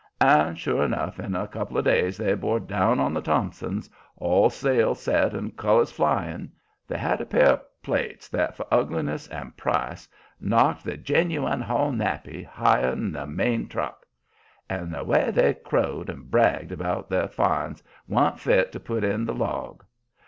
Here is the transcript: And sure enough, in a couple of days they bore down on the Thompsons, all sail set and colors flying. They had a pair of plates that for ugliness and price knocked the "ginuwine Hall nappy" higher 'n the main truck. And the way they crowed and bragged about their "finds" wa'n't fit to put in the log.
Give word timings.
And 0.19 0.57
sure 0.57 0.83
enough, 0.83 1.19
in 1.19 1.35
a 1.35 1.47
couple 1.47 1.77
of 1.77 1.85
days 1.85 2.17
they 2.17 2.33
bore 2.33 2.59
down 2.59 2.99
on 2.99 3.13
the 3.13 3.21
Thompsons, 3.21 3.87
all 4.17 4.49
sail 4.49 4.95
set 4.95 5.35
and 5.35 5.55
colors 5.55 5.91
flying. 5.91 6.49
They 6.87 6.97
had 6.97 7.21
a 7.21 7.25
pair 7.27 7.49
of 7.51 7.81
plates 7.83 8.27
that 8.29 8.57
for 8.57 8.65
ugliness 8.71 9.27
and 9.27 9.55
price 9.55 10.07
knocked 10.39 10.85
the 10.85 10.97
"ginuwine 10.97 11.61
Hall 11.61 11.91
nappy" 11.91 12.43
higher 12.43 12.93
'n 12.93 13.11
the 13.11 13.27
main 13.27 13.67
truck. 13.67 14.07
And 14.67 14.91
the 14.91 15.03
way 15.03 15.29
they 15.29 15.53
crowed 15.53 16.09
and 16.09 16.31
bragged 16.31 16.71
about 16.71 17.07
their 17.07 17.27
"finds" 17.27 17.83
wa'n't 18.07 18.39
fit 18.39 18.71
to 18.71 18.79
put 18.79 19.03
in 19.03 19.23
the 19.25 19.35
log. 19.35 19.85